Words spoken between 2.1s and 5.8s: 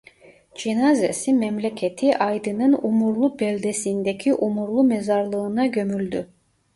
Aydın'ın Umurlu beldesindeki Umurlu Mezarlığı'na